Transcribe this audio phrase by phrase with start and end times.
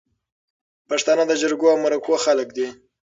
[0.89, 2.67] پښتانه د جرګو او مرکو خلک دي